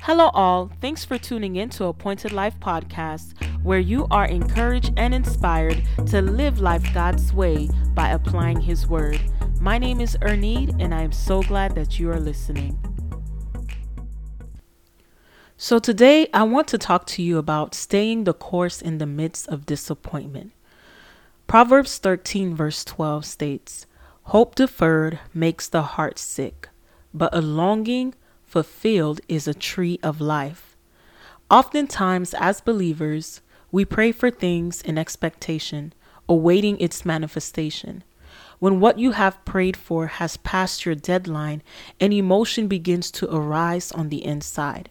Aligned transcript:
Hello, 0.00 0.30
all. 0.34 0.70
Thanks 0.80 1.04
for 1.04 1.16
tuning 1.16 1.56
in 1.56 1.70
to 1.70 1.86
Appointed 1.86 2.32
Life 2.32 2.58
Podcast, 2.60 3.32
where 3.62 3.78
you 3.78 4.06
are 4.10 4.26
encouraged 4.26 4.92
and 4.96 5.14
inspired 5.14 5.82
to 6.06 6.20
live 6.20 6.60
life 6.60 6.86
God's 6.92 7.32
way 7.32 7.70
by 7.94 8.10
applying 8.10 8.60
His 8.60 8.86
Word. 8.86 9.18
My 9.60 9.78
name 9.78 10.00
is 10.00 10.18
Ernie, 10.20 10.68
and 10.78 10.94
I 10.94 11.02
am 11.02 11.12
so 11.12 11.42
glad 11.42 11.74
that 11.76 11.98
you 11.98 12.10
are 12.10 12.20
listening. 12.20 12.78
So, 15.56 15.78
today 15.78 16.28
I 16.34 16.42
want 16.42 16.68
to 16.68 16.78
talk 16.78 17.06
to 17.06 17.22
you 17.22 17.38
about 17.38 17.74
staying 17.74 18.24
the 18.24 18.34
course 18.34 18.82
in 18.82 18.98
the 18.98 19.06
midst 19.06 19.48
of 19.48 19.64
disappointment. 19.64 20.52
Proverbs 21.46 21.96
13, 21.96 22.54
verse 22.54 22.84
12 22.84 23.24
states, 23.24 23.86
Hope 24.24 24.54
deferred 24.54 25.20
makes 25.32 25.68
the 25.68 25.82
heart 25.82 26.18
sick, 26.18 26.68
but 27.14 27.34
a 27.34 27.40
longing 27.40 28.14
fulfilled 28.54 29.20
is 29.26 29.48
a 29.48 29.52
tree 29.52 29.98
of 30.00 30.20
life. 30.20 30.76
Oftentimes, 31.50 32.34
as 32.34 32.60
believers, 32.60 33.40
we 33.72 33.84
pray 33.84 34.12
for 34.12 34.30
things 34.30 34.80
in 34.80 34.96
expectation, 34.96 35.92
awaiting 36.28 36.78
its 36.78 37.04
manifestation. 37.04 38.04
When 38.60 38.78
what 38.78 38.96
you 38.96 39.10
have 39.10 39.44
prayed 39.44 39.76
for 39.76 40.06
has 40.06 40.36
passed 40.36 40.86
your 40.86 40.94
deadline, 40.94 41.64
an 41.98 42.12
emotion 42.12 42.68
begins 42.68 43.10
to 43.18 43.34
arise 43.34 43.90
on 43.90 44.08
the 44.08 44.24
inside. 44.24 44.88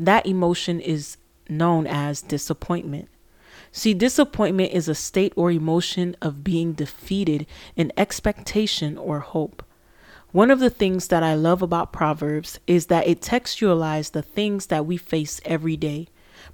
That 0.00 0.26
emotion 0.26 0.80
is 0.80 1.16
known 1.48 1.86
as 1.86 2.20
disappointment. 2.20 3.08
See, 3.70 3.94
disappointment 3.94 4.72
is 4.72 4.88
a 4.88 4.96
state 4.96 5.32
or 5.36 5.52
emotion 5.52 6.16
of 6.20 6.42
being 6.42 6.72
defeated 6.72 7.46
in 7.76 7.92
expectation 7.96 8.98
or 8.98 9.20
hope. 9.20 9.62
One 10.36 10.50
of 10.50 10.60
the 10.60 10.68
things 10.68 11.08
that 11.08 11.22
I 11.22 11.32
love 11.32 11.62
about 11.62 11.94
Proverbs 11.94 12.60
is 12.66 12.88
that 12.88 13.06
it 13.06 13.22
textualizes 13.22 14.12
the 14.12 14.20
things 14.20 14.66
that 14.66 14.84
we 14.84 14.98
face 14.98 15.40
every 15.46 15.78
day, 15.78 16.08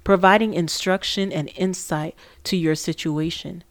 providing 0.05 0.53
instruction 0.53 1.33
and 1.33 1.51
insight 1.57 2.15
to 2.45 2.55
your 2.55 2.75
situation. 2.75 3.61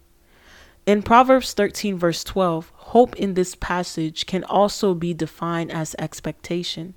In 0.85 1.03
Proverbs 1.03 1.55
13, 1.55 1.97
verse 1.97 2.23
12, 2.25 2.71
hope 2.75 3.17
in 3.17 3.33
this 3.33 3.55
passage 3.55 4.27
can 4.27 4.45
also 4.45 4.93
be 4.93 5.15
defined 5.15 5.73
as 5.73 5.97
expectation. 5.99 6.93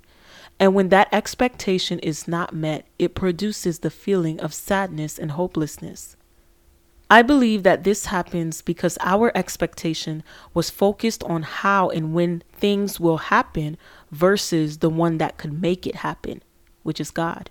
And 0.60 0.74
when 0.74 0.90
that 0.90 1.08
expectation 1.10 1.98
is 2.00 2.28
not 2.28 2.52
met, 2.52 2.84
it 2.98 3.14
produces 3.14 3.78
the 3.78 3.88
feeling 3.88 4.38
of 4.40 4.52
sadness 4.52 5.18
and 5.18 5.30
hopelessness. 5.30 6.15
I 7.08 7.22
believe 7.22 7.62
that 7.62 7.84
this 7.84 8.06
happens 8.06 8.62
because 8.62 8.98
our 9.00 9.30
expectation 9.36 10.24
was 10.52 10.70
focused 10.70 11.22
on 11.24 11.42
how 11.42 11.88
and 11.88 12.12
when 12.12 12.42
things 12.52 12.98
will 12.98 13.18
happen 13.18 13.76
versus 14.10 14.78
the 14.78 14.90
one 14.90 15.18
that 15.18 15.38
could 15.38 15.60
make 15.60 15.86
it 15.86 15.96
happen, 15.96 16.42
which 16.82 17.00
is 17.00 17.12
God. 17.12 17.48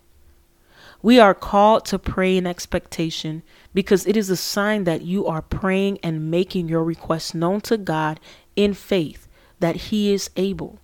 We 1.02 1.20
are 1.20 1.33
called 1.33 1.86
to 1.86 2.00
pray 2.00 2.36
in 2.36 2.45
expectation 2.45 3.44
because 3.73 4.06
it 4.06 4.17
is 4.17 4.30
a 4.30 4.36
sign 4.36 4.83
that 4.86 5.03
you 5.03 5.26
are 5.26 5.42
praying 5.42 6.00
and 6.03 6.30
making 6.30 6.67
your 6.67 6.83
request 6.83 7.33
known 7.33 7.61
to 7.61 7.78
God 7.78 8.20
in 8.56 8.73
faith 8.73 9.28
that 9.59 9.76
He 9.76 10.14
is 10.14 10.30
able. 10.36 10.80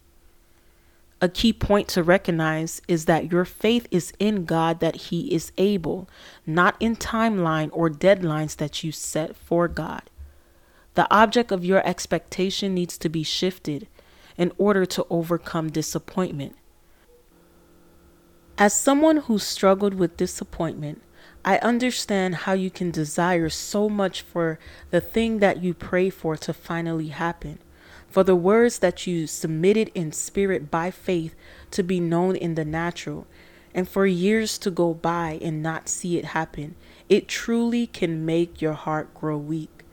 A 1.23 1.29
key 1.29 1.53
point 1.53 1.87
to 1.89 2.01
recognize 2.01 2.81
is 2.87 3.05
that 3.05 3.31
your 3.31 3.45
faith 3.45 3.87
is 3.91 4.11
in 4.17 4.45
God 4.45 4.79
that 4.79 4.95
He 4.95 5.31
is 5.33 5.51
able, 5.55 6.09
not 6.47 6.75
in 6.79 6.95
timeline 6.95 7.69
or 7.73 7.91
deadlines 7.91 8.57
that 8.57 8.83
you 8.83 8.91
set 8.91 9.35
for 9.35 9.67
God. 9.67 10.01
The 10.95 11.07
object 11.13 11.51
of 11.51 11.63
your 11.63 11.85
expectation 11.87 12.73
needs 12.73 12.97
to 12.97 13.07
be 13.07 13.21
shifted 13.21 13.87
in 14.35 14.51
order 14.57 14.83
to 14.87 15.05
overcome 15.11 15.69
disappointment. 15.69 16.55
As 18.57 18.73
someone 18.73 19.17
who 19.17 19.37
struggled 19.37 19.93
with 19.93 20.17
disappointment, 20.17 21.03
I 21.45 21.59
understand 21.59 22.35
how 22.35 22.53
you 22.53 22.71
can 22.71 22.89
desire 22.89 23.49
so 23.49 23.87
much 23.87 24.21
for 24.21 24.57
the 24.89 25.01
thing 25.01 25.37
that 25.37 25.61
you 25.61 25.75
pray 25.75 26.09
for 26.09 26.35
to 26.37 26.51
finally 26.51 27.09
happen 27.09 27.59
for 28.11 28.23
the 28.23 28.35
words 28.35 28.79
that 28.79 29.07
you 29.07 29.25
submitted 29.25 29.89
in 29.95 30.11
spirit 30.11 30.69
by 30.69 30.91
faith 30.91 31.33
to 31.71 31.81
be 31.81 31.99
known 31.99 32.35
in 32.35 32.55
the 32.55 32.65
natural, 32.65 33.25
and 33.73 33.87
for 33.87 34.05
years 34.05 34.57
to 34.57 34.69
go 34.69 34.93
by 34.93 35.39
and 35.41 35.63
not 35.63 35.87
see 35.87 36.17
it 36.17 36.25
happen, 36.25 36.75
it 37.07 37.29
truly 37.29 37.87
can 37.87 38.25
make 38.25 38.61
your 38.61 38.73
heart 38.73 39.13
grow 39.13 39.37
weak. 39.37 39.85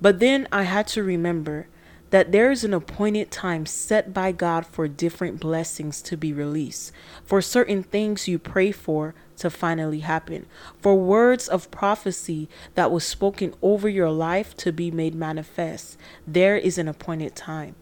But 0.00 0.20
then 0.20 0.48
I 0.50 0.62
had 0.62 0.86
to 0.88 1.02
remember 1.02 1.68
that 2.10 2.32
there 2.32 2.50
is 2.50 2.64
an 2.64 2.74
appointed 2.74 3.30
time 3.30 3.64
set 3.66 4.12
by 4.12 4.32
God 4.32 4.66
for 4.66 4.88
different 4.88 5.40
blessings 5.40 6.02
to 6.02 6.16
be 6.16 6.32
released, 6.32 6.92
for 7.24 7.40
certain 7.40 7.82
things 7.82 8.28
you 8.28 8.38
pray 8.38 8.72
for 8.72 9.14
to 9.36 9.48
finally 9.48 10.00
happen, 10.00 10.46
for 10.80 10.96
words 10.96 11.48
of 11.48 11.70
prophecy 11.70 12.48
that 12.74 12.90
was 12.90 13.04
spoken 13.04 13.54
over 13.62 13.88
your 13.88 14.10
life 14.10 14.56
to 14.56 14.72
be 14.72 14.90
made 14.90 15.14
manifest. 15.14 15.96
There 16.26 16.56
is 16.56 16.78
an 16.78 16.88
appointed 16.88 17.36
time. 17.36 17.74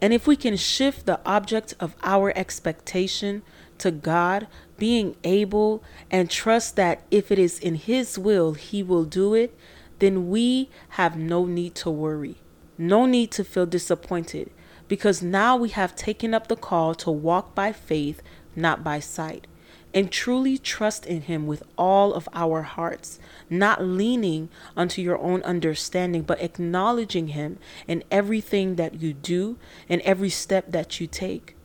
And 0.00 0.12
if 0.12 0.26
we 0.26 0.36
can 0.36 0.56
shift 0.56 1.06
the 1.06 1.20
object 1.26 1.74
of 1.80 1.96
our 2.04 2.36
expectation 2.36 3.42
to 3.78 3.90
God, 3.90 4.46
being 4.76 5.16
able 5.24 5.82
and 6.10 6.30
trust 6.30 6.76
that 6.76 7.02
if 7.10 7.32
it 7.32 7.38
is 7.38 7.58
in 7.58 7.74
His 7.74 8.18
will, 8.18 8.52
He 8.52 8.82
will 8.82 9.04
do 9.04 9.34
it, 9.34 9.56
then 9.98 10.28
we 10.28 10.68
have 10.90 11.16
no 11.16 11.46
need 11.46 11.74
to 11.76 11.90
worry. 11.90 12.36
No 12.80 13.06
need 13.06 13.32
to 13.32 13.42
feel 13.42 13.66
disappointed 13.66 14.50
because 14.86 15.20
now 15.20 15.56
we 15.56 15.70
have 15.70 15.96
taken 15.96 16.32
up 16.32 16.46
the 16.46 16.56
call 16.56 16.94
to 16.94 17.10
walk 17.10 17.52
by 17.54 17.72
faith, 17.72 18.22
not 18.54 18.84
by 18.84 19.00
sight, 19.00 19.48
and 19.92 20.12
truly 20.12 20.56
trust 20.56 21.04
in 21.04 21.22
Him 21.22 21.48
with 21.48 21.64
all 21.76 22.14
of 22.14 22.28
our 22.32 22.62
hearts, 22.62 23.18
not 23.50 23.82
leaning 23.82 24.48
unto 24.76 25.02
your 25.02 25.18
own 25.18 25.42
understanding, 25.42 26.22
but 26.22 26.40
acknowledging 26.40 27.28
Him 27.28 27.58
in 27.88 28.04
everything 28.12 28.76
that 28.76 29.00
you 29.00 29.12
do 29.12 29.58
and 29.88 30.00
every 30.02 30.30
step 30.30 30.70
that 30.70 31.00
you 31.00 31.08
take. 31.08 31.56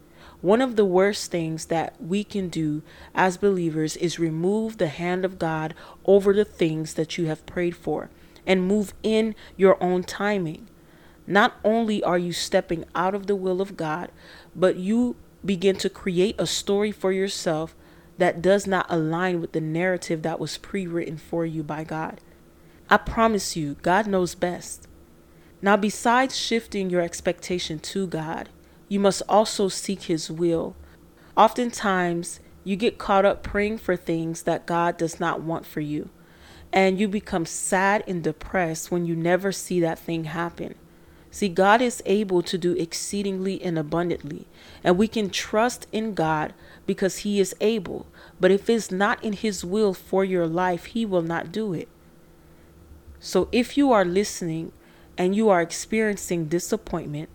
One 0.41 0.61
of 0.61 0.75
the 0.75 0.83
worst 0.83 1.31
things 1.31 1.67
that 1.67 1.95
we 2.01 2.23
can 2.23 2.49
do 2.49 2.81
as 3.13 3.37
believers 3.37 3.95
is 3.95 4.19
remove 4.19 4.77
the 4.77 4.87
hand 4.87 5.23
of 5.23 5.39
God 5.39 5.73
over 6.05 6.33
the 6.33 6.43
things 6.43 6.95
that 6.95 7.17
you 7.17 7.27
have 7.27 7.45
prayed 7.45 7.75
for 7.75 8.09
and 8.45 8.67
move 8.67 8.93
in 9.03 9.35
your 9.55 9.81
own 9.81 10.03
timing. 10.03 10.67
Not 11.25 11.55
only 11.63 12.03
are 12.03 12.17
you 12.17 12.33
stepping 12.33 12.85
out 12.95 13.15
of 13.15 13.27
the 13.27 13.35
will 13.35 13.61
of 13.61 13.77
God, 13.77 14.11
but 14.55 14.75
you 14.75 15.15
begin 15.45 15.75
to 15.77 15.89
create 15.89 16.35
a 16.37 16.47
story 16.47 16.91
for 16.91 17.11
yourself 17.11 17.75
that 18.17 18.41
does 18.41 18.67
not 18.67 18.85
align 18.89 19.41
with 19.41 19.53
the 19.53 19.61
narrative 19.61 20.21
that 20.21 20.39
was 20.39 20.57
pre 20.57 20.85
written 20.85 21.17
for 21.17 21.45
you 21.45 21.63
by 21.63 21.83
God. 21.83 22.19
I 22.89 22.97
promise 22.97 23.55
you, 23.55 23.75
God 23.81 24.07
knows 24.07 24.35
best. 24.35 24.87
Now, 25.61 25.77
besides 25.77 26.37
shifting 26.37 26.89
your 26.89 27.01
expectation 27.01 27.79
to 27.79 28.05
God, 28.05 28.49
you 28.89 28.99
must 28.99 29.23
also 29.29 29.69
seek 29.69 30.03
His 30.03 30.29
will. 30.29 30.75
Oftentimes, 31.35 32.39
you 32.63 32.75
get 32.75 32.97
caught 32.97 33.25
up 33.25 33.43
praying 33.43 33.79
for 33.79 33.95
things 33.95 34.43
that 34.43 34.65
God 34.65 34.97
does 34.97 35.19
not 35.19 35.41
want 35.41 35.65
for 35.65 35.79
you, 35.79 36.09
and 36.71 36.99
you 36.99 37.07
become 37.07 37.45
sad 37.45 38.03
and 38.07 38.23
depressed 38.23 38.91
when 38.91 39.05
you 39.05 39.15
never 39.15 39.51
see 39.51 39.79
that 39.79 39.99
thing 39.99 40.25
happen. 40.25 40.75
See, 41.33 41.49
God 41.49 41.81
is 41.81 42.03
able 42.05 42.43
to 42.43 42.59
do 42.59 42.73
exceedingly 42.73 43.59
and 43.59 43.79
abundantly, 43.79 44.45
and 44.83 44.99
we 44.99 45.07
can 45.07 45.31
trust 45.31 45.87
in 45.91 46.13
God 46.13 46.53
because 46.85 47.25
He 47.25 47.39
is 47.39 47.55
able. 47.59 48.05
But 48.39 48.51
if 48.51 48.69
it's 48.69 48.91
not 48.91 49.23
in 49.23 49.33
His 49.33 49.65
will 49.65 49.95
for 49.95 50.23
your 50.23 50.45
life, 50.45 50.85
He 50.85 51.07
will 51.07 51.23
not 51.23 51.51
do 51.51 51.73
it. 51.73 51.87
So 53.19 53.49
if 53.51 53.75
you 53.75 53.91
are 53.91 54.05
listening 54.05 54.73
and 55.17 55.35
you 55.35 55.49
are 55.49 55.59
experiencing 55.59 56.49
disappointment 56.49 57.29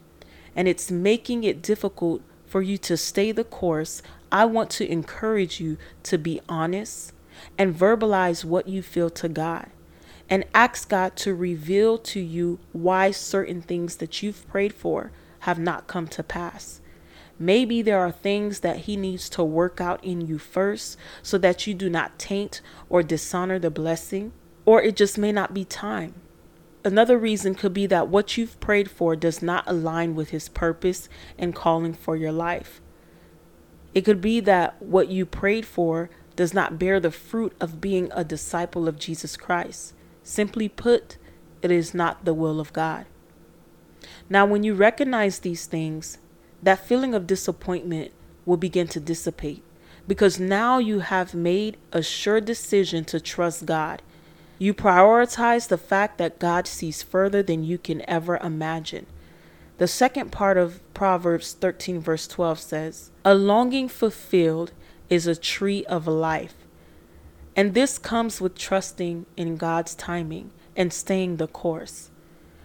and 0.55 0.69
it's 0.69 0.93
making 0.93 1.43
it 1.43 1.61
difficult 1.61 2.23
for 2.47 2.63
you 2.63 2.79
to 2.79 2.97
stay 2.97 3.33
the 3.33 3.43
course, 3.43 4.01
I 4.31 4.45
want 4.45 4.71
to 4.79 4.89
encourage 4.89 5.59
you 5.59 5.77
to 6.05 6.19
be 6.19 6.41
honest 6.49 7.13
and 7.59 7.75
verbalize 7.75 8.45
what 8.45 8.69
you 8.69 8.81
feel 8.81 9.11
to 9.11 9.29
God 9.29 9.71
and 10.31 10.45
ask 10.55 10.89
God 10.89 11.17
to 11.17 11.35
reveal 11.35 11.99
to 11.99 12.21
you 12.21 12.59
why 12.73 13.11
certain 13.11 13.63
things 13.63 13.97
that 13.97 14.23
you've 14.23 14.47
prayed 14.49 14.73
for 14.73 15.11
have 15.41 15.59
not 15.59 15.87
come 15.87 16.07
to 16.09 16.23
pass. 16.23 16.81
Maybe 17.39 17.83
there 17.83 18.01
are 18.01 18.11
things 18.11 18.61
that 18.61 18.81
He 18.81 18.97
needs 18.97 19.29
to 19.31 19.45
work 19.45 19.81
out 19.81 20.03
in 20.05 20.21
you 20.21 20.39
first 20.39 20.99
so 21.23 21.39
that 21.39 21.67
you 21.67 21.75
do 21.75 21.89
not 21.89 22.19
taint 22.19 22.61
or 22.89 23.03
dishonor 23.03 23.59
the 23.59 23.71
blessing, 23.71 24.33
or 24.65 24.83
it 24.83 24.97
just 24.97 25.17
may 25.17 25.31
not 25.31 25.55
be 25.55 25.65
time. 25.65 26.15
Another 26.85 27.19
reason 27.19 27.55
could 27.55 27.75
be 27.75 27.87
that 27.87 28.09
what 28.09 28.37
you've 28.37 28.59
prayed 28.61 28.91
for 28.91 29.15
does 29.15 29.43
not 29.43 29.65
align 29.67 30.15
with 30.15 30.31
His 30.31 30.49
purpose 30.49 31.09
and 31.39 31.55
calling 31.55 31.95
for 31.95 32.17
your 32.17 32.33
life. 32.33 32.81
It 33.95 34.03
could 34.03 34.21
be 34.21 34.41
that 34.41 34.81
what 34.83 35.09
you 35.09 35.25
prayed 35.25 35.65
for 35.67 36.11
does 36.37 36.55
not 36.55 36.79
bear 36.79 37.01
the 37.01 37.11
fruit 37.11 37.53
of 37.61 37.81
being 37.81 38.11
a 38.13 38.25
disciple 38.25 38.87
of 38.89 38.99
Jesus 38.99 39.37
Christ. 39.37 39.95
Simply 40.29 40.69
put, 40.69 41.17
it 41.63 41.71
is 41.71 41.95
not 41.95 42.27
the 42.27 42.35
will 42.35 42.61
of 42.61 42.75
God. 42.75 43.07
Now, 44.29 44.45
when 44.45 44.63
you 44.63 44.75
recognize 44.75 45.39
these 45.39 45.65
things, 45.65 46.19
that 46.63 46.87
feeling 46.87 47.15
of 47.15 47.27
disappointment 47.27 48.13
will 48.45 48.59
begin 48.59 48.89
to 48.89 49.01
dissipate 49.01 49.65
because 50.07 50.39
now 50.39 50.77
you 50.77 50.99
have 50.99 51.33
made 51.33 51.79
a 51.93 52.03
sure 52.03 52.43
decision 52.43 53.07
to 53.07 53.21
trust 53.21 53.65
God. 53.65 54.03
You 54.59 54.75
prioritize 54.75 55.69
the 55.69 55.79
fact 55.79 56.19
that 56.19 56.39
God 56.39 56.67
sees 56.67 57.03
further 57.03 57.43
than 57.43 57.65
you 57.65 57.79
can 57.79 58.03
ever 58.07 58.37
imagine. 58.37 59.07
The 59.79 59.89
second 59.89 60.31
part 60.31 60.59
of 60.59 60.83
Proverbs 60.93 61.55
13, 61.55 62.01
verse 62.01 62.29
12 62.29 62.61
says, 62.61 63.11
A 63.25 63.35
longing 63.35 63.89
fulfilled 63.89 64.73
is 65.09 65.27
a 65.27 65.35
tree 65.35 65.87
of 65.87 66.07
life. 66.07 66.68
And 67.59 67.75
this 67.75 67.99
comes 67.99 68.41
with 68.41 68.57
trusting 68.57 69.27
in 69.37 69.57
God's 69.57 69.97
timing 69.97 70.53
and 70.77 70.93
staying 70.93 71.39
the 71.39 71.49
course. 71.49 72.09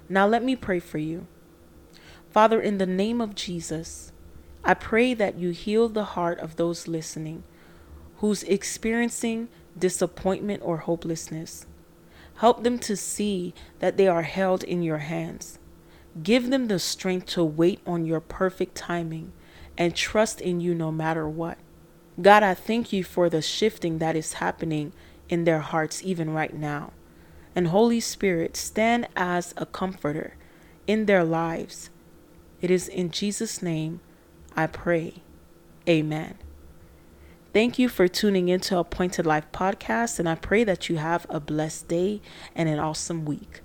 Now, 0.07 0.27
let 0.27 0.43
me 0.43 0.55
pray 0.55 0.79
for 0.79 0.99
you. 0.99 1.25
Father, 2.29 2.61
in 2.61 2.77
the 2.77 2.85
name 2.85 3.19
of 3.19 3.33
Jesus, 3.33 4.11
I 4.63 4.75
pray 4.75 5.15
that 5.15 5.35
you 5.39 5.49
heal 5.49 5.89
the 5.89 6.03
heart 6.03 6.37
of 6.37 6.57
those 6.57 6.87
listening 6.87 7.43
who's 8.17 8.43
experiencing 8.43 9.47
disappointment 9.75 10.61
or 10.63 10.77
hopelessness. 10.77 11.65
Help 12.35 12.61
them 12.63 12.77
to 12.77 12.95
see 12.95 13.55
that 13.79 13.97
they 13.97 14.07
are 14.07 14.21
held 14.21 14.63
in 14.63 14.83
your 14.83 14.99
hands. 14.99 15.57
Give 16.21 16.51
them 16.51 16.67
the 16.67 16.77
strength 16.77 17.25
to 17.29 17.43
wait 17.43 17.79
on 17.87 18.05
your 18.05 18.19
perfect 18.19 18.75
timing 18.75 19.33
and 19.75 19.95
trust 19.95 20.39
in 20.39 20.61
you 20.61 20.75
no 20.75 20.91
matter 20.91 21.27
what. 21.27 21.57
God, 22.21 22.43
I 22.43 22.53
thank 22.53 22.93
you 22.93 23.03
for 23.03 23.29
the 23.29 23.41
shifting 23.41 23.97
that 23.97 24.15
is 24.15 24.33
happening 24.33 24.93
in 25.29 25.45
their 25.45 25.59
hearts 25.59 26.03
even 26.03 26.31
right 26.31 26.53
now. 26.53 26.93
And 27.55 27.67
Holy 27.67 27.99
Spirit, 27.99 28.55
stand 28.55 29.07
as 29.15 29.53
a 29.57 29.65
comforter 29.65 30.35
in 30.87 31.05
their 31.05 31.23
lives 31.23 31.89
it 32.63 32.71
is 32.71 32.87
in 32.87 33.11
Jesus' 33.11 33.61
name 33.61 33.99
I 34.55 34.67
pray. 34.67 35.15
Amen. 35.85 36.35
Thank 37.51 37.77
you 37.77 37.89
for 37.89 38.07
tuning 38.07 38.47
into 38.47 38.77
Appointed 38.77 39.25
Life 39.25 39.51
Podcast, 39.51 40.17
and 40.17 40.29
I 40.29 40.35
pray 40.35 40.63
that 40.63 40.87
you 40.87 40.95
have 40.95 41.25
a 41.29 41.41
blessed 41.41 41.89
day 41.89 42.21
and 42.55 42.69
an 42.69 42.79
awesome 42.79 43.25
week. 43.25 43.59